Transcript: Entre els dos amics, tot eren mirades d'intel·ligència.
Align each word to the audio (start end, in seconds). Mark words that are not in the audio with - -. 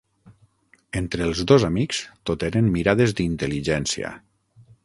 Entre 1.01 1.27
els 1.31 1.43
dos 1.51 1.67
amics, 1.69 2.01
tot 2.31 2.47
eren 2.49 2.73
mirades 2.79 3.17
d'intel·ligència. 3.21 4.17